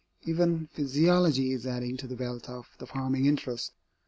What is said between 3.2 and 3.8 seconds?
interest.